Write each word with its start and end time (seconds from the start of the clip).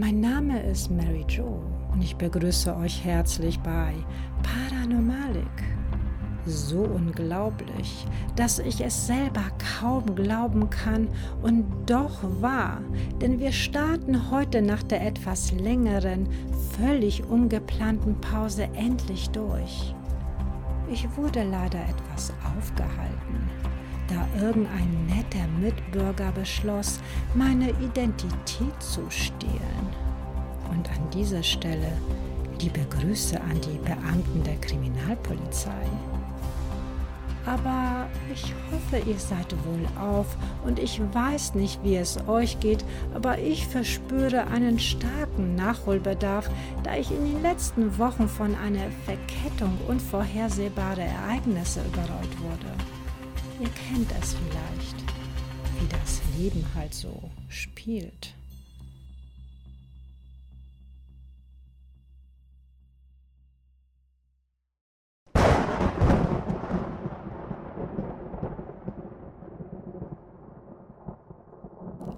Mein 0.00 0.20
Name 0.20 0.62
ist 0.62 0.90
Mary 0.90 1.26
Jo 1.28 1.60
und 1.92 2.02
ich 2.02 2.16
begrüße 2.16 2.74
euch 2.74 3.04
herzlich 3.04 3.60
bei 3.60 3.92
Paranormalik. 4.42 5.44
So 6.46 6.78
unglaublich, 6.78 8.06
dass 8.34 8.60
ich 8.60 8.80
es 8.80 9.06
selber 9.06 9.44
kaum 9.78 10.14
glauben 10.14 10.70
kann 10.70 11.06
und 11.42 11.66
doch 11.84 12.18
wahr, 12.40 12.80
denn 13.20 13.40
wir 13.40 13.52
starten 13.52 14.30
heute 14.30 14.62
nach 14.62 14.82
der 14.82 15.06
etwas 15.06 15.52
längeren, 15.52 16.30
völlig 16.78 17.22
ungeplanten 17.26 18.18
Pause 18.22 18.70
endlich 18.72 19.28
durch. 19.28 19.94
Ich 20.90 21.06
wurde 21.14 21.42
leider 21.42 21.80
etwas 21.80 22.32
aufgehalten, 22.56 23.49
da 24.10 24.44
irgendein 24.44 25.06
netter 25.06 25.46
Mitbürger 25.60 26.32
beschloss, 26.32 27.00
meine 27.34 27.70
Identität 27.70 28.80
zu 28.80 29.08
stehlen. 29.10 29.86
Und 30.70 30.88
an 30.90 31.10
dieser 31.12 31.42
Stelle 31.42 31.92
liebe 32.60 32.84
Grüße 32.90 33.40
an 33.40 33.60
die 33.60 33.78
Beamten 33.78 34.42
der 34.44 34.56
Kriminalpolizei. 34.56 35.86
Aber 37.46 38.06
ich 38.32 38.54
hoffe, 38.70 39.02
ihr 39.08 39.18
seid 39.18 39.52
wohl 39.64 39.86
auf 39.98 40.26
und 40.64 40.78
ich 40.78 41.00
weiß 41.12 41.54
nicht, 41.54 41.82
wie 41.82 41.96
es 41.96 42.18
euch 42.28 42.60
geht, 42.60 42.84
aber 43.14 43.38
ich 43.38 43.66
verspüre 43.66 44.46
einen 44.48 44.78
starken 44.78 45.54
Nachholbedarf, 45.54 46.50
da 46.82 46.96
ich 46.96 47.10
in 47.10 47.24
den 47.24 47.42
letzten 47.42 47.98
Wochen 47.98 48.28
von 48.28 48.54
einer 48.54 48.90
Verkettung 49.06 49.76
unvorhersehbarer 49.88 51.00
Ereignisse 51.00 51.80
überrollt 51.80 52.40
wurde. 52.40 52.99
Ihr 53.60 53.68
kennt 53.68 54.10
es 54.18 54.32
vielleicht, 54.32 54.96
wie 55.78 55.86
das 55.88 56.22
Leben 56.38 56.64
halt 56.74 56.94
so 56.94 57.30
spielt. 57.50 58.34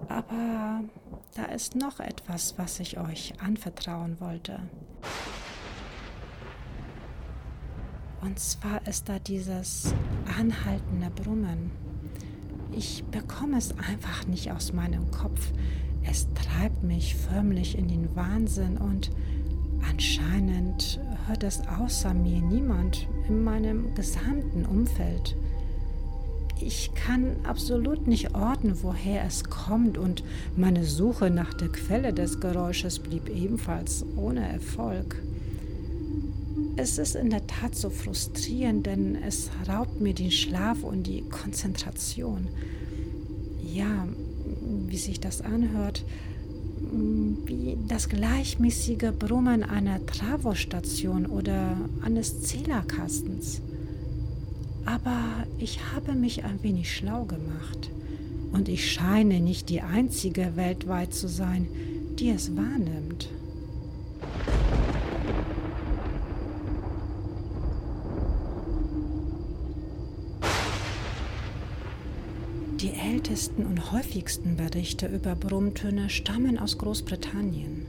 Aber 0.09 0.85
da 1.35 1.45
ist 1.47 1.75
noch 1.75 1.99
etwas, 1.99 2.57
was 2.57 2.79
ich 2.79 2.99
euch 2.99 3.33
anvertrauen 3.41 4.21
wollte. 4.21 4.61
Und 8.21 8.39
zwar 8.39 8.87
ist 8.87 9.09
da 9.09 9.19
dieses 9.19 9.93
anhaltende 10.39 11.11
Brummen. 11.11 11.71
Ich 12.73 13.05
bekomme 13.05 13.59
es 13.59 13.73
einfach 13.79 14.27
nicht 14.27 14.51
aus 14.51 14.73
meinem 14.73 15.11
Kopf. 15.11 15.53
Es 16.03 16.27
treibt 16.35 16.83
mich 16.83 17.15
förmlich 17.15 17.77
in 17.77 17.89
den 17.89 18.15
Wahnsinn 18.17 18.77
und 18.77 19.11
anscheinend 19.89 21.01
hört 21.27 21.45
es 21.45 21.61
außer 21.69 22.15
mir 22.15 22.41
niemand 22.41 23.07
in 23.29 23.45
meinem 23.45 23.95
gesamten 23.95 24.65
Umfeld 24.65 25.37
ich 26.65 26.95
kann 26.95 27.37
absolut 27.45 28.07
nicht 28.07 28.35
orten, 28.35 28.83
woher 28.83 29.25
es 29.25 29.45
kommt 29.45 29.99
und 29.99 30.23
meine 30.57 30.85
Suche 30.85 31.29
nach 31.31 31.55
der 31.55 31.69
Quelle 31.69 32.13
des 32.13 32.41
Geräusches 32.41 33.01
blieb 33.01 33.29
ebenfalls 33.29 34.05
ohne 34.17 34.49
Erfolg. 34.49 35.21
Es 36.77 36.99
ist 36.99 37.17
in 37.17 37.31
der 37.31 37.47
Tat 37.47 37.75
so 37.75 37.91
frustrierend, 37.91 38.87
denn 38.87 39.17
es 39.17 39.51
raubt 39.69 40.01
mir 40.01 40.15
den 40.15 40.31
Schlaf 40.31 40.83
und 40.83 41.07
die 41.07 41.23
Konzentration. 41.23 42.49
Ja, 43.63 44.09
wie 44.87 44.97
sich 44.97 45.21
das 45.21 45.43
anhört, 45.43 46.05
wie 47.45 47.77
das 47.89 48.09
gleichmäßige 48.09 49.13
Brummen 49.19 49.63
einer 49.63 50.05
Travostation 50.07 51.27
oder 51.27 51.77
eines 52.03 52.43
Zählerkastens. 52.43 53.61
Aber 54.85 55.47
ich 55.59 55.81
habe 55.95 56.15
mich 56.15 56.45
ein 56.45 56.63
wenig 56.63 56.95
schlau 56.95 57.25
gemacht 57.25 57.91
und 58.53 58.69
ich 58.69 58.91
scheine 58.93 59.41
nicht 59.41 59.69
die 59.69 59.81
einzige 59.81 60.57
weltweit 60.57 61.15
zu 61.15 61.29
sein, 61.29 61.69
die 62.19 62.31
es 62.31 62.57
wahrnimmt. 62.57 63.29
Die 72.81 72.91
ältesten 73.23 73.67
und 73.67 73.93
häufigsten 73.93 74.57
Berichte 74.57 75.07
über 75.07 75.37
Brummtöne 75.37 76.11
stammen 76.11 76.59
aus 76.59 76.77
Großbritannien 76.77 77.87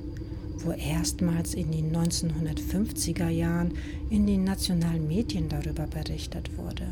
wo 0.63 0.71
erstmals 0.71 1.55
in 1.55 1.71
den 1.71 1.93
1950er 1.93 3.29
Jahren 3.29 3.73
in 4.09 4.27
den 4.27 4.43
nationalen 4.43 5.07
Medien 5.07 5.49
darüber 5.49 5.87
berichtet 5.87 6.55
wurde. 6.57 6.87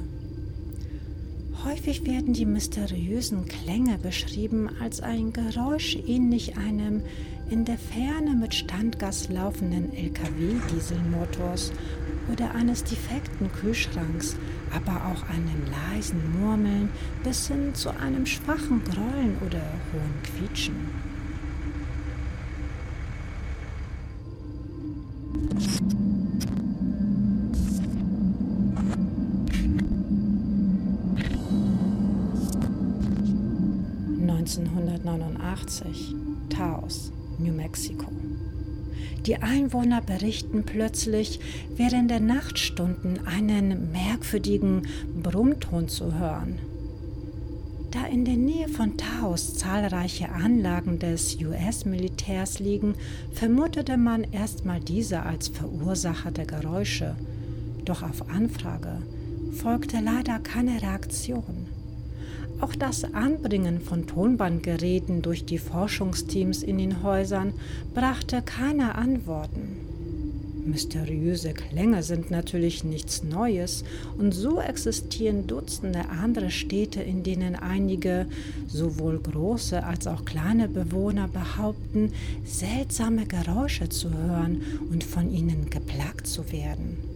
Häufig 1.64 2.08
werden 2.08 2.34
die 2.34 2.48
mysteriösen 2.48 3.46
Klänge 3.46 4.00
beschrieben 4.00 4.68
als 4.82 5.00
ein 5.00 5.32
Geräusch 5.32 5.96
ähnlich 6.08 6.58
einem 6.58 7.04
in 7.52 7.66
der 7.66 7.78
Ferne 7.78 8.36
mit 8.36 8.56
Standgas 8.56 9.30
laufenden 9.30 9.94
LKW-Dieselmotors 9.94 11.72
oder 12.32 12.56
eines 12.56 12.84
defekten 12.84 13.52
Kühlschranks, 13.52 14.38
aber 14.74 15.06
auch 15.06 15.30
einem 15.30 15.62
leisen 15.92 16.40
Murmeln 16.40 16.90
bis 17.24 17.48
hin 17.48 17.76
zu 17.76 17.92
einem 17.92 18.26
schwachen 18.26 18.84
Grollen 18.84 19.38
oder 19.46 19.62
hohen 19.94 20.24
Quietschen. 20.24 21.11
1989, 34.60 36.16
Taos, 36.50 37.12
New 37.40 37.54
Mexico. 37.54 38.08
Die 39.26 39.38
Einwohner 39.38 40.02
berichten 40.02 40.64
plötzlich 40.64 41.40
während 41.76 42.10
der 42.10 42.20
Nachtstunden 42.20 43.26
einen 43.26 43.92
merkwürdigen 43.92 44.88
Brummton 45.22 45.88
zu 45.88 46.18
hören. 46.18 46.60
Da 47.92 48.06
in 48.06 48.26
der 48.26 48.38
Nähe 48.38 48.68
von 48.70 48.98
Taos 48.98 49.54
zahlreiche 49.56 50.30
Anlagen 50.30 50.98
des 50.98 51.38
US-Militärs 51.42 52.60
liegen, 52.60 52.96
vermutete 53.34 53.98
man 53.98 54.24
erstmal 54.32 54.80
diese 54.80 55.24
als 55.24 55.50
Verursacher 55.50 56.32
der 56.32 56.46
Geräusche. 56.46 57.16
Doch 57.84 58.02
auf 58.02 58.30
Anfrage 58.30 59.02
folgte 59.52 60.00
leider 60.00 60.40
keine 60.40 60.82
Reaktion. 60.82 61.61
Auch 62.62 62.76
das 62.76 63.04
Anbringen 63.16 63.82
von 63.82 64.06
Tonbandgeräten 64.06 65.24
durch 65.24 65.46
die 65.46 65.58
Forschungsteams 65.58 66.62
in 66.62 66.78
den 66.78 67.02
Häusern 67.02 67.54
brachte 67.96 68.44
keine 68.44 68.94
Antworten. 68.94 69.92
Mysteriöse 70.64 71.54
Klänge 71.54 72.04
sind 72.04 72.30
natürlich 72.30 72.84
nichts 72.84 73.24
Neues 73.24 73.84
und 74.20 74.32
so 74.32 74.62
existieren 74.62 75.48
Dutzende 75.48 76.10
andere 76.10 76.52
Städte, 76.52 77.02
in 77.02 77.24
denen 77.24 77.56
einige, 77.56 78.28
sowohl 78.68 79.20
große 79.20 79.84
als 79.84 80.06
auch 80.06 80.24
kleine 80.24 80.68
Bewohner 80.68 81.28
behaupten, 81.28 82.14
seltsame 82.46 83.26
Geräusche 83.26 83.90
zu 83.90 84.14
hören 84.14 84.62
und 84.92 85.04
von 85.04 85.34
ihnen 85.34 85.72
geplagt 85.72 86.28
zu 86.28 86.52
werden. 86.52 87.11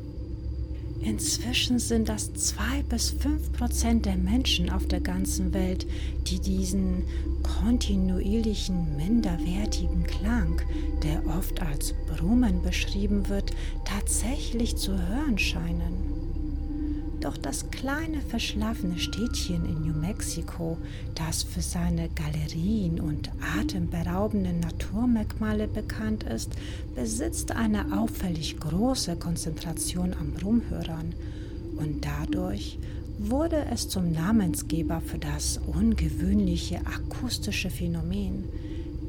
Inzwischen 1.05 1.77
sind 1.77 2.09
das 2.09 2.33
zwei 2.33 2.81
bis 2.89 3.11
fünf 3.11 3.51
Prozent 3.51 4.07
der 4.07 4.17
Menschen 4.17 4.71
auf 4.71 4.87
der 4.87 5.01
ganzen 5.01 5.53
Welt, 5.53 5.85
die 6.25 6.39
diesen 6.39 7.03
kontinuierlichen, 7.43 8.97
minderwertigen 8.97 10.03
Klang, 10.03 10.59
der 11.03 11.23
oft 11.27 11.61
als 11.61 11.93
Brummen 12.07 12.63
beschrieben 12.63 13.29
wird, 13.29 13.51
tatsächlich 13.85 14.77
zu 14.77 14.93
hören 14.93 15.37
scheinen. 15.37 16.04
Doch 17.21 17.37
das 17.37 17.69
kleine 17.71 18.21
verschlafene 18.21 18.99
Städtchen 18.99 19.65
in 19.65 19.81
New 19.87 19.99
Mexico, 19.99 20.77
das 21.15 21.43
für 21.43 21.61
seine 21.61 22.09
Galerien 22.09 22.99
und 22.99 23.31
atemberaubenden 23.57 24.59
Naturmerkmale 24.59 25.67
bekannt 25.67 26.23
ist, 26.23 26.51
besitzt 26.95 27.51
eine 27.51 27.97
auffällig 27.97 28.59
große 28.59 29.15
Konzentration 29.15 30.13
an 30.13 30.33
Brummhörern 30.33 31.15
und 31.77 32.05
dadurch 32.05 32.77
wurde 33.17 33.65
es 33.71 33.87
zum 33.87 34.11
Namensgeber 34.11 35.01
für 35.01 35.17
das 35.17 35.59
ungewöhnliche 35.65 36.81
akustische 36.85 37.69
Phänomen, 37.69 38.45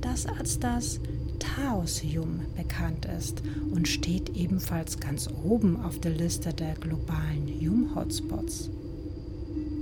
das 0.00 0.26
als 0.26 0.58
das 0.61 1.00
Taosium 1.38 2.41
bekannt 2.56 3.06
ist 3.19 3.43
und 3.70 3.88
steht 3.88 4.37
ebenfalls 4.37 5.00
ganz 5.00 5.29
oben 5.44 5.81
auf 5.82 5.99
der 5.99 6.12
Liste 6.12 6.53
der 6.53 6.75
globalen 6.75 7.45
Yum-Hotspots. 7.96 8.70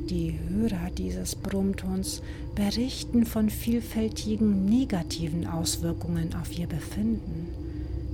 Die 0.09 0.39
Hörer 0.49 0.91
dieses 0.97 1.35
Brummtons 1.35 2.23
berichten 2.55 3.27
von 3.27 3.51
vielfältigen 3.51 4.67
negativen 4.67 5.47
Auswirkungen 5.47 6.35
auf 6.35 6.57
ihr 6.57 6.67
Befinden. 6.67 7.49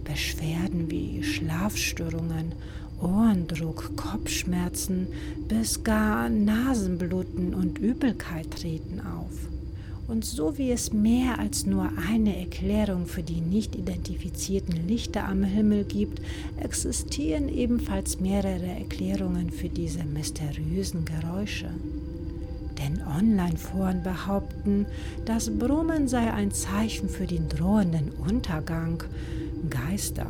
Beschwerden 0.04 0.90
wie 0.90 1.22
Schlafstörungen, 1.22 2.52
Ohrendruck, 3.00 3.96
Kopfschmerzen 3.96 5.08
bis 5.48 5.84
gar 5.84 6.28
Nasenbluten 6.28 7.54
und 7.54 7.78
Übelkeit 7.78 8.50
treten 8.50 9.00
auf. 9.00 9.59
Und 10.10 10.24
so 10.24 10.58
wie 10.58 10.72
es 10.72 10.92
mehr 10.92 11.38
als 11.38 11.66
nur 11.66 11.88
eine 12.08 12.36
Erklärung 12.36 13.06
für 13.06 13.22
die 13.22 13.40
nicht 13.40 13.76
identifizierten 13.76 14.88
Lichter 14.88 15.28
am 15.28 15.44
Himmel 15.44 15.84
gibt, 15.84 16.20
existieren 16.58 17.48
ebenfalls 17.48 18.18
mehrere 18.18 18.66
Erklärungen 18.66 19.50
für 19.50 19.68
diese 19.68 20.02
mysteriösen 20.02 21.04
Geräusche. 21.04 21.70
Denn 22.76 23.00
Online-Foren 23.06 24.02
behaupten, 24.02 24.86
das 25.26 25.48
Brummen 25.48 26.08
sei 26.08 26.32
ein 26.32 26.50
Zeichen 26.50 27.08
für 27.08 27.28
den 27.28 27.48
drohenden 27.48 28.10
Untergang, 28.10 29.04
Geister 29.70 30.26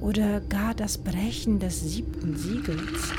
oder 0.00 0.40
gar 0.40 0.74
das 0.74 0.98
Brechen 0.98 1.60
des 1.60 1.80
siebten 1.82 2.36
Siegels. 2.36 3.12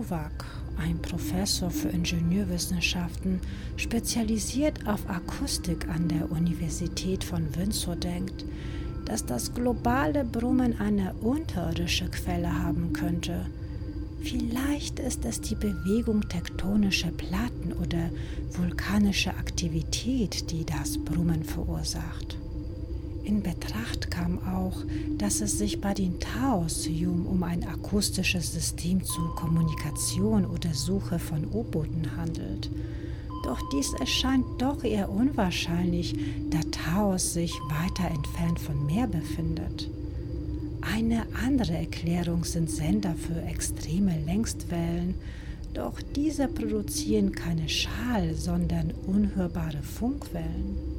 Nowak, 0.00 0.46
ein 0.78 0.98
Professor 1.02 1.70
für 1.70 1.88
Ingenieurwissenschaften, 1.88 3.38
spezialisiert 3.76 4.86
auf 4.86 5.06
Akustik 5.10 5.88
an 5.88 6.08
der 6.08 6.32
Universität 6.32 7.22
von 7.22 7.54
Windsor, 7.54 7.96
denkt, 7.96 8.46
dass 9.04 9.26
das 9.26 9.52
globale 9.52 10.24
Brummen 10.24 10.80
eine 10.80 11.12
unterirdische 11.20 12.08
Quelle 12.08 12.62
haben 12.62 12.94
könnte. 12.94 13.44
Vielleicht 14.22 14.98
ist 15.00 15.26
es 15.26 15.42
die 15.42 15.54
Bewegung 15.54 16.26
tektonischer 16.28 17.10
Platten 17.10 17.74
oder 17.74 18.08
vulkanische 18.56 19.34
Aktivität, 19.34 20.50
die 20.50 20.64
das 20.64 20.96
Brummen 20.96 21.44
verursacht. 21.44 22.38
In 23.30 23.44
Betracht 23.44 24.10
kam 24.10 24.40
auch, 24.40 24.82
dass 25.16 25.40
es 25.40 25.56
sich 25.56 25.80
bei 25.80 25.94
den 25.94 26.18
Taosyum 26.18 27.26
um 27.26 27.44
ein 27.44 27.64
akustisches 27.64 28.52
System 28.52 29.04
zur 29.04 29.36
Kommunikation 29.36 30.44
oder 30.44 30.74
Suche 30.74 31.20
von 31.20 31.44
U-Booten 31.44 32.16
handelt. 32.16 32.68
Doch 33.44 33.60
dies 33.70 33.92
erscheint 33.92 34.44
doch 34.58 34.82
eher 34.82 35.08
unwahrscheinlich, 35.08 36.16
da 36.50 36.58
Taos 36.72 37.34
sich 37.34 37.52
weiter 37.68 38.12
entfernt 38.12 38.58
vom 38.58 38.84
Meer 38.86 39.06
befindet. 39.06 39.88
Eine 40.80 41.24
andere 41.46 41.74
Erklärung 41.74 42.42
sind 42.42 42.68
Sender 42.68 43.14
für 43.14 43.42
extreme 43.42 44.20
Längstwellen, 44.26 45.14
doch 45.72 46.02
diese 46.16 46.48
produzieren 46.48 47.30
keine 47.30 47.68
Schall, 47.68 48.34
sondern 48.34 48.90
unhörbare 49.06 49.84
Funkwellen. 49.84 50.89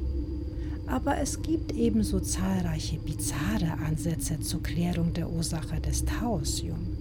Aber 0.86 1.18
es 1.18 1.42
gibt 1.42 1.72
ebenso 1.72 2.20
zahlreiche 2.20 2.98
bizarre 2.98 3.78
Ansätze 3.86 4.40
zur 4.40 4.62
Klärung 4.62 5.12
der 5.14 5.30
Ursache 5.30 5.80
des 5.80 6.04
Taosium. 6.04 6.96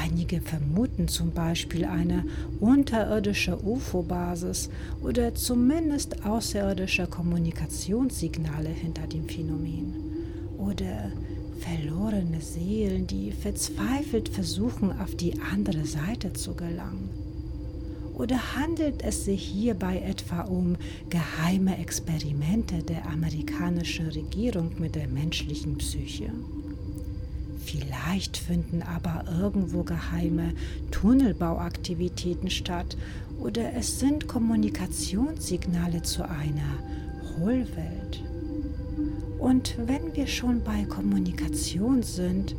Einige 0.00 0.40
vermuten 0.40 1.08
zum 1.08 1.32
Beispiel 1.32 1.84
eine 1.84 2.24
unterirdische 2.60 3.58
UFO-Basis 3.64 4.70
oder 5.02 5.34
zumindest 5.34 6.24
außerirdische 6.24 7.06
Kommunikationssignale 7.06 8.68
hinter 8.68 9.06
dem 9.06 9.28
Phänomen. 9.28 9.94
Oder 10.58 11.10
verlorene 11.58 12.40
Seelen, 12.40 13.06
die 13.06 13.32
verzweifelt 13.32 14.28
versuchen, 14.28 14.92
auf 15.00 15.14
die 15.16 15.40
andere 15.40 15.84
Seite 15.84 16.32
zu 16.32 16.54
gelangen. 16.54 17.21
Oder 18.14 18.56
handelt 18.56 19.02
es 19.02 19.24
sich 19.24 19.42
hierbei 19.42 20.02
etwa 20.04 20.42
um 20.42 20.76
geheime 21.08 21.78
Experimente 21.78 22.82
der 22.82 23.06
amerikanischen 23.06 24.08
Regierung 24.08 24.72
mit 24.78 24.94
der 24.94 25.08
menschlichen 25.08 25.78
Psyche? 25.78 26.30
Vielleicht 27.64 28.36
finden 28.36 28.82
aber 28.82 29.24
irgendwo 29.40 29.82
geheime 29.82 30.52
Tunnelbauaktivitäten 30.90 32.50
statt 32.50 32.96
oder 33.40 33.72
es 33.74 33.98
sind 33.98 34.28
Kommunikationssignale 34.28 36.02
zu 36.02 36.28
einer 36.28 36.78
Hohlwelt. 37.38 38.22
Und 39.38 39.76
wenn 39.86 40.14
wir 40.14 40.26
schon 40.26 40.62
bei 40.62 40.84
Kommunikation 40.84 42.02
sind, 42.02 42.54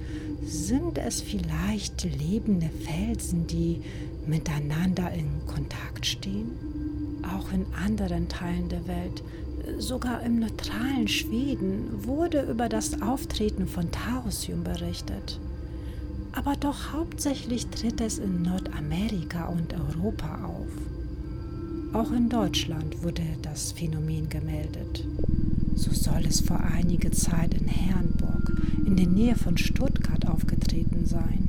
sind 0.46 0.98
es 0.98 1.22
vielleicht 1.22 2.04
lebende 2.04 2.70
Felsen, 2.70 3.48
die 3.48 3.82
miteinander 4.28 5.12
in 5.12 5.46
Kontakt 5.46 6.06
stehen? 6.06 6.52
Auch 7.24 7.52
in 7.52 7.66
anderen 7.74 8.28
Teilen 8.28 8.70
der 8.70 8.88
Welt, 8.88 9.24
sogar 9.78 10.22
im 10.24 10.40
neutralen 10.40 11.08
Schweden, 11.08 12.06
wurde 12.06 12.42
über 12.44 12.70
das 12.70 13.02
Auftreten 13.02 13.68
von 13.68 13.92
Taosium 13.92 14.64
berichtet. 14.64 15.40
Aber 16.34 16.56
doch 16.56 16.94
hauptsächlich 16.94 17.68
tritt 17.68 18.02
es 18.02 18.18
in 18.18 18.42
Nordamerika 18.42 19.46
und 19.46 19.74
Europa 19.74 20.46
auf. 20.46 20.68
Auch 21.94 22.12
in 22.12 22.28
Deutschland 22.28 23.04
wurde 23.04 23.22
das 23.44 23.72
Phänomen 23.72 24.28
gemeldet. 24.30 25.06
So 25.76 25.92
soll 25.92 26.26
es 26.28 26.42
vor 26.42 26.60
einiger 26.60 27.12
Zeit 27.12 27.54
in 27.54 27.68
Herrenburg 27.68 28.52
in 28.86 28.98
der 28.98 29.08
Nähe 29.08 29.36
von 29.36 29.58
Stuttgart 29.58 30.28
aufgetreten 30.28 31.06
sein. 31.06 31.43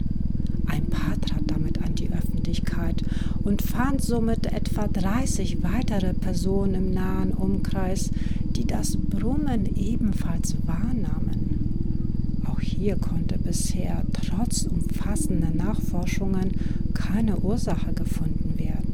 Ein 0.67 0.87
Paar 0.87 1.21
trat 1.21 1.43
damit 1.47 1.83
an 1.83 1.95
die 1.95 2.11
Öffentlichkeit 2.13 3.03
und 3.43 3.63
fand 3.63 4.03
somit 4.03 4.47
etwa 4.47 4.87
30 4.89 5.63
weitere 5.63 6.15
Personen 6.15 6.75
im 6.75 6.95
nahen 6.95 7.33
Umkreis, 7.33 8.11
die 8.57 8.67
das 8.67 8.97
Brummen 8.97 9.77
ebenfalls 9.77 10.57
wahrnahmen. 10.67 12.43
Auch 12.47 12.61
hier 12.61 12.97
konnte 12.97 13.39
bisher 13.39 14.05
trotz 14.13 14.63
umfassender 14.65 15.51
Nachforschungen 15.51 16.53
keine 16.95 17.37
Ursache 17.39 17.93
gefunden 17.93 18.55
werden. 18.59 18.94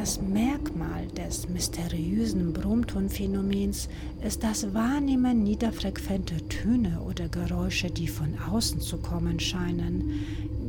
Das 0.00 0.18
Merkmal 0.18 1.08
des 1.08 1.50
mysteriösen 1.50 2.54
Brummtonphänomens 2.54 3.90
ist 4.26 4.42
das 4.42 4.72
Wahrnehmen 4.72 5.42
niederfrequenter 5.42 6.48
Töne 6.48 7.02
oder 7.02 7.28
Geräusche, 7.28 7.90
die 7.90 8.08
von 8.08 8.34
außen 8.50 8.80
zu 8.80 8.96
kommen 8.96 9.38
scheinen, 9.38 10.24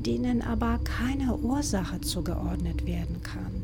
denen 0.06 0.42
aber 0.42 0.82
keine 0.84 1.38
Ursache 1.38 2.02
zugeordnet 2.02 2.86
werden 2.86 3.24
kann. 3.24 3.64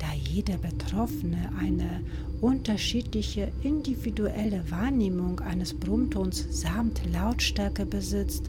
Da 0.00 0.08
jeder 0.14 0.56
Betroffene 0.56 1.50
eine 1.60 2.00
unterschiedliche 2.40 3.52
individuelle 3.62 4.68
Wahrnehmung 4.68 5.38
eines 5.38 5.74
Brummtons 5.74 6.44
samt 6.50 7.00
Lautstärke 7.12 7.86
besitzt, 7.86 8.46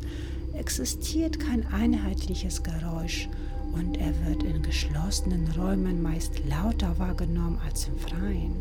existiert 0.56 1.40
kein 1.40 1.68
einheitliches 1.68 2.64
Geräusch 2.64 3.30
und 3.74 3.98
er 3.98 4.14
wird 4.26 4.44
in 4.44 4.62
geschlossenen 4.62 5.48
Räumen 5.58 6.02
meist 6.02 6.42
lauter 6.48 6.98
wahrgenommen 7.00 7.60
als 7.66 7.88
im 7.88 7.98
Freien. 7.98 8.56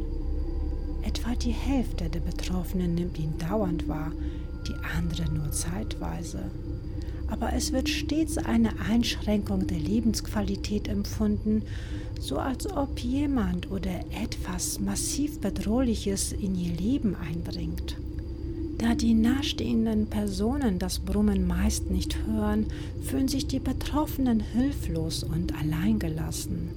Etwa 1.02 1.34
die 1.34 1.52
Hälfte 1.52 2.08
der 2.08 2.20
Betroffenen 2.20 2.94
nimmt 2.94 3.18
ihn 3.18 3.36
dauernd 3.38 3.88
wahr, 3.88 4.12
die 4.66 4.74
andere 4.96 5.30
nur 5.32 5.50
zeitweise. 5.50 6.50
Aber 7.28 7.52
es 7.54 7.72
wird 7.72 7.88
stets 7.88 8.38
eine 8.38 8.70
Einschränkung 8.88 9.66
der 9.66 9.78
Lebensqualität 9.78 10.86
empfunden, 10.86 11.62
so 12.20 12.38
als 12.38 12.70
ob 12.70 12.98
jemand 13.00 13.70
oder 13.70 14.00
etwas 14.22 14.78
massiv 14.78 15.40
Bedrohliches 15.40 16.32
in 16.32 16.54
ihr 16.54 16.72
Leben 16.72 17.16
eindringt. 17.16 17.96
Da 18.82 18.96
die 18.96 19.14
nahestehenden 19.14 20.08
Personen 20.08 20.80
das 20.80 20.98
Brummen 20.98 21.46
meist 21.46 21.88
nicht 21.88 22.18
hören, 22.26 22.66
fühlen 23.00 23.28
sich 23.28 23.46
die 23.46 23.60
Betroffenen 23.60 24.40
hilflos 24.40 25.22
und 25.22 25.54
alleingelassen. 25.56 26.70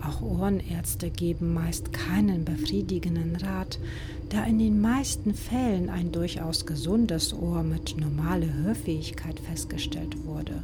Auch 0.00 0.22
Ohrenärzte 0.22 1.10
geben 1.10 1.52
meist 1.52 1.92
keinen 1.92 2.44
befriedigenden 2.44 3.34
Rat, 3.34 3.80
da 4.28 4.44
in 4.44 4.60
den 4.60 4.80
meisten 4.80 5.34
Fällen 5.34 5.90
ein 5.90 6.12
durchaus 6.12 6.64
gesundes 6.64 7.34
Ohr 7.34 7.64
mit 7.64 7.96
normaler 7.98 8.54
Hörfähigkeit 8.62 9.40
festgestellt 9.40 10.16
wurde. 10.26 10.62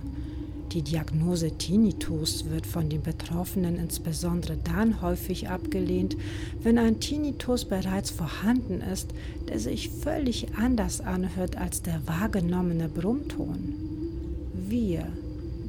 Die 0.75 0.83
Diagnose 0.83 1.53
Tinnitus 1.57 2.51
wird 2.51 2.67
von 2.67 2.89
den 2.89 3.01
Betroffenen 3.01 3.77
insbesondere 3.77 4.57
dann 4.57 5.01
häufig 5.03 5.49
abgelehnt, 5.49 6.17
wenn 6.63 6.79
ein 6.79 6.99
Tinnitus 6.99 7.65
bereits 7.65 8.11
vorhanden 8.11 8.81
ist, 8.81 9.11
der 9.49 9.61
sich 9.61 9.89
völlig 9.89 10.49
anders 10.57 11.01
anhört 11.01 11.57
als 11.57 11.83
der 11.83 12.01
wahrgenommene 12.09 12.89
Brummton. 12.89 13.75
Wir, 14.69 15.07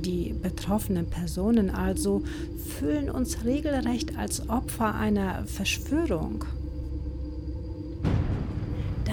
Die 0.05 0.33
betroffenen 0.39 1.07
Personen 1.07 1.69
also 1.69 2.23
fühlen 2.79 3.09
uns 3.09 3.45
regelrecht 3.45 4.17
als 4.17 4.49
Opfer 4.49 4.93
einer 4.93 5.45
Verschwörung. 5.47 6.45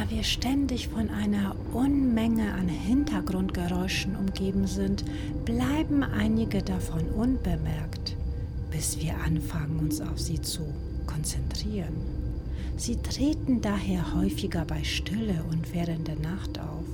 Da 0.03 0.11
wir 0.11 0.25
ständig 0.25 0.89
von 0.89 1.11
einer 1.11 1.55
Unmenge 1.73 2.55
an 2.55 2.67
Hintergrundgeräuschen 2.67 4.17
umgeben 4.17 4.67
sind, 4.67 5.05
bleiben 5.45 6.03
einige 6.03 6.61
davon 6.61 7.07
unbemerkt, 7.11 8.17
bis 8.73 8.99
wir 8.99 9.15
anfangen, 9.25 9.79
uns 9.79 10.01
auf 10.01 10.19
sie 10.19 10.43
zu 10.43 10.63
konzentrieren. 11.07 11.95
Sie 12.77 12.97
treten 12.97 13.61
daher 13.61 14.13
häufiger 14.17 14.65
bei 14.65 14.83
Stille 14.83 15.45
und 15.49 15.73
während 15.73 16.09
der 16.09 16.19
Nacht 16.19 16.59
auf. 16.59 16.85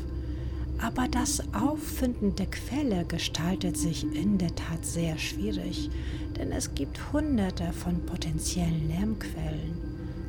Aber 0.79 1.09
das 1.09 1.43
Auffinden 1.55 2.37
der 2.37 2.49
Quelle 2.51 3.07
gestaltet 3.07 3.79
sich 3.79 4.05
in 4.15 4.37
der 4.37 4.55
Tat 4.55 4.85
sehr 4.85 5.17
schwierig, 5.17 5.89
denn 6.37 6.53
es 6.53 6.75
gibt 6.75 7.11
hunderte 7.11 7.73
von 7.73 8.05
potenziellen 8.05 8.87
Lärmquellen, 8.89 9.79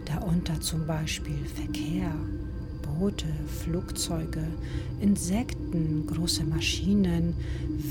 darunter 0.05 0.62
zum 0.62 0.88
Beispiel 0.88 1.43
Verkehr, 1.45 2.13
Boote, 3.00 3.27
Flugzeuge, 3.48 4.46
Insekten, 5.00 6.06
große 6.06 6.44
Maschinen, 6.44 7.34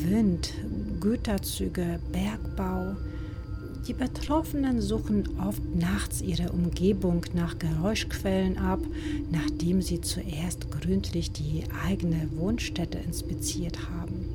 Wind, 0.04 0.52
Güterzüge, 1.00 1.98
Bergbau, 2.12 2.94
die 3.88 3.94
Betroffenen 3.94 4.82
suchen 4.82 5.40
oft 5.40 5.62
nachts 5.74 6.20
ihre 6.20 6.52
Umgebung 6.52 7.24
nach 7.32 7.58
Geräuschquellen 7.58 8.58
ab, 8.58 8.80
nachdem 9.30 9.80
sie 9.80 10.02
zuerst 10.02 10.70
gründlich 10.70 11.32
die 11.32 11.64
eigene 11.86 12.28
Wohnstätte 12.36 12.98
inspiziert 12.98 13.78
haben. 13.88 14.26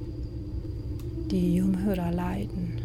Die 1.30 1.56
Junghörer 1.56 2.12
leiden, 2.12 2.80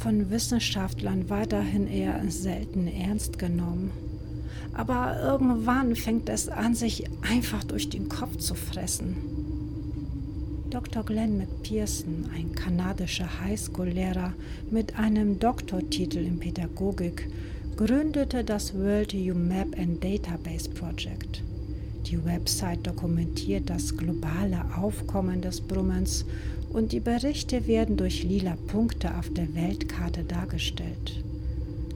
von 0.00 0.30
Wissenschaftlern 0.30 1.30
weiterhin 1.30 1.86
eher 1.86 2.20
selten 2.28 2.88
ernst 2.88 3.38
genommen. 3.38 3.92
Aber 4.72 5.20
irgendwann 5.22 5.94
fängt 5.96 6.28
es 6.28 6.48
an, 6.48 6.74
sich 6.74 7.04
einfach 7.22 7.64
durch 7.64 7.88
den 7.88 8.08
Kopf 8.08 8.36
zu 8.38 8.54
fressen. 8.54 9.16
Dr. 10.70 11.04
Glenn 11.04 11.38
McPherson, 11.38 12.28
ein 12.34 12.52
kanadischer 12.52 13.28
Highschool-Lehrer 13.40 14.32
mit 14.70 14.98
einem 14.98 15.38
Doktortitel 15.38 16.18
in 16.18 16.40
Pädagogik, 16.40 17.28
gründete 17.76 18.42
das 18.42 18.74
World 18.74 19.14
UMAP 19.14 19.78
and 19.78 20.02
Database 20.02 20.68
Project. 20.70 21.42
Die 22.06 22.24
Website 22.24 22.86
dokumentiert 22.86 23.70
das 23.70 23.96
globale 23.96 24.64
Aufkommen 24.76 25.40
des 25.40 25.60
Brummens 25.60 26.24
und 26.70 26.92
die 26.92 27.00
Berichte 27.00 27.66
werden 27.66 27.96
durch 27.96 28.24
lila 28.24 28.56
Punkte 28.66 29.16
auf 29.16 29.32
der 29.32 29.54
Weltkarte 29.54 30.24
dargestellt. 30.24 31.24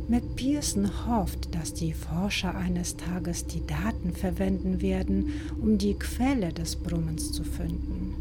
McPherson 0.08 0.90
hofft, 1.06 1.54
dass 1.54 1.74
die 1.74 1.92
Forscher 1.92 2.54
eines 2.54 2.96
Tages 2.96 3.46
die 3.46 3.66
Daten 3.66 4.12
verwenden 4.12 4.80
werden, 4.80 5.32
um 5.60 5.78
die 5.78 5.94
Quelle 5.94 6.52
des 6.52 6.76
Brummens 6.76 7.32
zu 7.32 7.44
finden 7.44 8.14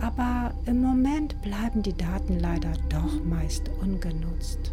aber 0.00 0.54
im 0.66 0.80
Moment 0.80 1.40
bleiben 1.42 1.82
die 1.82 1.96
Daten 1.96 2.38
leider 2.38 2.72
doch 2.88 3.22
meist 3.24 3.70
ungenutzt. 3.80 4.72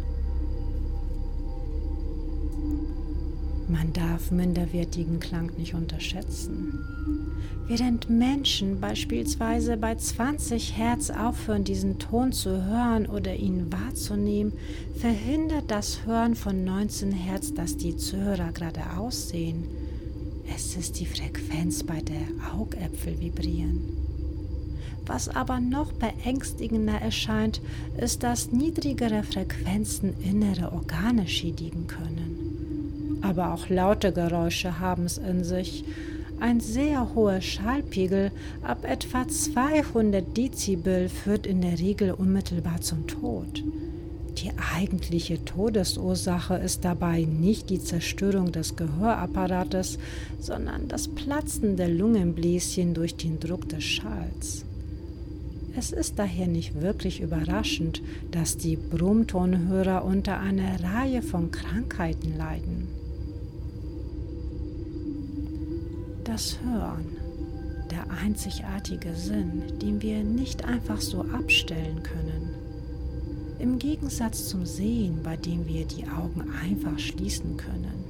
Man 3.68 3.92
darf 3.92 4.30
minderwertigen 4.30 5.20
Klang 5.20 5.52
nicht 5.58 5.74
unterschätzen. 5.74 6.78
Während 7.66 8.08
Menschen 8.08 8.80
beispielsweise 8.80 9.76
bei 9.76 9.94
20 9.94 10.78
Hertz 10.78 11.10
aufhören, 11.10 11.64
diesen 11.64 11.98
Ton 11.98 12.32
zu 12.32 12.64
hören 12.64 13.06
oder 13.06 13.36
ihn 13.36 13.70
wahrzunehmen, 13.70 14.54
verhindert 14.96 15.70
das 15.70 16.06
Hören 16.06 16.34
von 16.34 16.64
19 16.64 17.12
Hertz, 17.12 17.52
dass 17.52 17.76
die 17.76 17.96
Zuhörer 17.96 18.52
geradeaus 18.52 19.28
sehen. 19.28 19.64
Es 20.54 20.76
ist 20.76 20.98
die 20.98 21.06
Frequenz, 21.06 21.82
bei 21.82 22.00
der 22.00 22.54
Augäpfel 22.54 23.20
vibrieren. 23.20 23.82
Was 25.08 25.28
aber 25.30 25.58
noch 25.58 25.92
beängstigender 25.92 27.00
erscheint, 27.00 27.62
ist, 27.98 28.22
dass 28.22 28.52
niedrigere 28.52 29.22
Frequenzen 29.22 30.14
innere 30.22 30.72
Organe 30.72 31.26
schädigen 31.26 31.86
können. 31.86 32.27
Aber 33.28 33.52
auch 33.52 33.68
laute 33.68 34.10
Geräusche 34.10 34.80
haben 34.80 35.04
es 35.04 35.18
in 35.18 35.44
sich. 35.44 35.84
Ein 36.40 36.60
sehr 36.60 37.14
hoher 37.14 37.42
Schallpegel 37.42 38.30
ab 38.62 38.84
etwa 38.84 39.28
200 39.28 40.34
Dezibel 40.34 41.10
führt 41.10 41.46
in 41.46 41.60
der 41.60 41.78
Regel 41.78 42.12
unmittelbar 42.12 42.80
zum 42.80 43.06
Tod. 43.06 43.62
Die 44.38 44.50
eigentliche 44.74 45.44
Todesursache 45.44 46.54
ist 46.54 46.86
dabei 46.86 47.24
nicht 47.24 47.68
die 47.68 47.82
Zerstörung 47.82 48.50
des 48.50 48.76
Gehörapparates, 48.76 49.98
sondern 50.40 50.88
das 50.88 51.08
Platzen 51.08 51.76
der 51.76 51.88
Lungenbläschen 51.88 52.94
durch 52.94 53.16
den 53.16 53.40
Druck 53.40 53.68
des 53.68 53.84
Schalls. 53.84 54.64
Es 55.76 55.92
ist 55.92 56.18
daher 56.18 56.46
nicht 56.46 56.80
wirklich 56.80 57.20
überraschend, 57.20 58.00
dass 58.30 58.56
die 58.56 58.76
Brummtonhörer 58.76 60.02
unter 60.02 60.40
einer 60.40 60.82
Reihe 60.82 61.20
von 61.20 61.50
Krankheiten 61.50 62.38
leiden. 62.38 62.97
Das 66.28 66.58
Hören, 66.62 67.06
der 67.90 68.04
einzigartige 68.10 69.14
Sinn, 69.14 69.62
den 69.80 70.02
wir 70.02 70.22
nicht 70.22 70.66
einfach 70.66 71.00
so 71.00 71.22
abstellen 71.22 72.02
können. 72.02 72.50
Im 73.58 73.78
Gegensatz 73.78 74.46
zum 74.46 74.66
Sehen, 74.66 75.20
bei 75.24 75.38
dem 75.38 75.66
wir 75.66 75.86
die 75.86 76.06
Augen 76.06 76.50
einfach 76.62 76.98
schließen 76.98 77.56
können. 77.56 78.04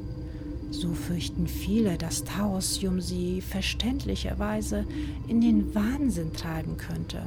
So 0.72 0.94
fürchten 0.94 1.46
viele, 1.46 1.96
dass 1.96 2.24
Taossium 2.24 3.00
sie 3.00 3.40
verständlicherweise 3.40 4.84
in 5.28 5.40
den 5.40 5.72
Wahnsinn 5.76 6.32
treiben 6.32 6.76
könnte. 6.76 7.22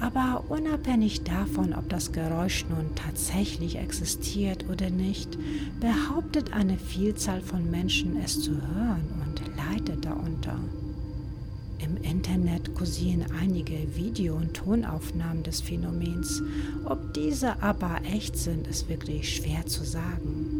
Aber 0.00 0.44
unabhängig 0.48 1.22
davon, 1.24 1.74
ob 1.74 1.90
das 1.90 2.12
Geräusch 2.12 2.64
nun 2.70 2.94
tatsächlich 2.94 3.76
existiert 3.76 4.64
oder 4.70 4.88
nicht, 4.88 5.36
behauptet 5.80 6.54
eine 6.54 6.78
Vielzahl 6.78 7.42
von 7.42 7.70
Menschen 7.70 8.16
es 8.16 8.40
zu 8.40 8.52
hören 8.52 9.21
leidet 9.70 10.04
darunter. 10.04 10.58
Im 11.78 11.96
Internet 11.96 12.74
kursieren 12.74 13.24
einige 13.40 13.96
Video- 13.96 14.36
und 14.36 14.54
Tonaufnahmen 14.54 15.42
des 15.42 15.60
Phänomens. 15.60 16.40
Ob 16.84 17.12
diese 17.14 17.60
aber 17.62 18.00
echt 18.04 18.36
sind, 18.36 18.66
ist 18.68 18.88
wirklich 18.88 19.36
schwer 19.36 19.66
zu 19.66 19.84
sagen. 19.84 20.51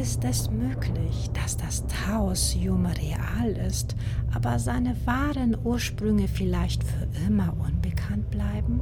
Ist 0.00 0.24
es 0.24 0.50
möglich, 0.50 1.30
dass 1.34 1.58
das 1.58 1.84
Taossium 1.86 2.86
real 2.86 3.50
ist, 3.66 3.94
aber 4.32 4.58
seine 4.58 4.96
wahren 5.04 5.54
Ursprünge 5.62 6.26
vielleicht 6.26 6.82
für 6.82 7.06
immer 7.26 7.54
unbekannt 7.60 8.30
bleiben? 8.30 8.80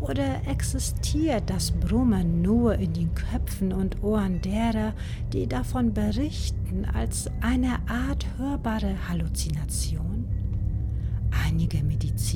Oder 0.00 0.46
existiert 0.46 1.48
das 1.48 1.70
Brummen 1.70 2.42
nur 2.42 2.74
in 2.74 2.92
den 2.92 3.14
Köpfen 3.14 3.72
und 3.72 4.02
Ohren 4.02 4.42
derer, 4.42 4.92
die 5.32 5.46
davon 5.46 5.94
berichten, 5.94 6.84
als 6.92 7.30
eine 7.40 7.78
Art 7.88 8.26
hörbare 8.36 8.94
Halluzination? 9.08 10.26
Einige 11.46 11.82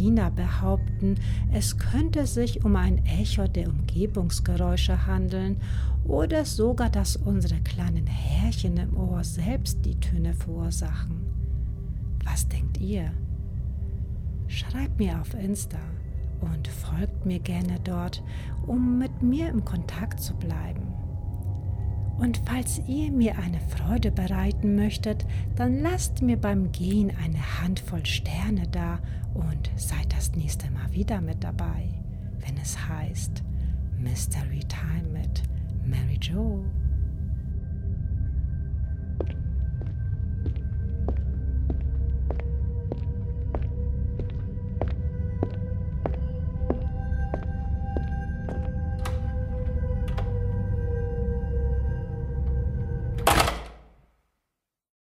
Mediziner 0.00 0.30
behaupten, 0.30 1.16
es 1.52 1.76
könnte 1.76 2.26
sich 2.26 2.64
um 2.64 2.76
ein 2.76 3.04
Echo 3.04 3.46
der 3.46 3.68
Umgebungsgeräusche 3.68 5.06
handeln 5.06 5.58
oder 6.04 6.44
sogar, 6.44 6.88
dass 6.88 7.16
unsere 7.16 7.60
kleinen 7.60 8.06
Härchen 8.06 8.78
im 8.78 8.96
Ohr 8.96 9.22
selbst 9.24 9.84
die 9.84 10.00
Töne 10.00 10.32
verursachen. 10.32 11.20
Was 12.24 12.48
denkt 12.48 12.78
ihr? 12.78 13.12
Schreibt 14.48 14.98
mir 14.98 15.20
auf 15.20 15.34
Insta 15.34 15.78
und 16.40 16.66
folgt 16.66 17.26
mir 17.26 17.38
gerne 17.38 17.78
dort, 17.84 18.22
um 18.66 18.98
mit 18.98 19.22
mir 19.22 19.48
im 19.48 19.64
Kontakt 19.64 20.20
zu 20.20 20.34
bleiben. 20.34 20.89
Und 22.20 22.38
falls 22.44 22.82
ihr 22.86 23.10
mir 23.10 23.38
eine 23.38 23.60
Freude 23.60 24.10
bereiten 24.10 24.76
möchtet, 24.76 25.24
dann 25.56 25.80
lasst 25.80 26.20
mir 26.20 26.36
beim 26.36 26.70
Gehen 26.70 27.10
eine 27.24 27.62
Handvoll 27.62 28.04
Sterne 28.04 28.68
da 28.70 28.98
und 29.32 29.70
seid 29.76 30.12
das 30.12 30.32
nächste 30.36 30.70
Mal 30.70 30.92
wieder 30.92 31.22
mit 31.22 31.42
dabei, 31.42 31.88
wenn 32.40 32.58
es 32.58 32.76
heißt 32.88 33.42
Mystery 33.98 34.60
Time 34.68 35.18
mit 35.18 35.42
Mary 35.86 36.18
Jo. 36.20 36.62